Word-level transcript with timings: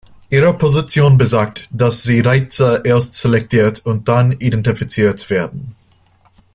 Ihre 0.31 0.55
Position 0.57 1.19
besagt, 1.19 1.67
dass 1.71 2.01
die 2.01 2.21
Reize 2.21 2.81
erst 2.83 3.13
selektiert 3.13 3.85
und 3.85 4.07
dann 4.07 4.31
identifiziert 4.31 5.29
werden. 5.29 5.75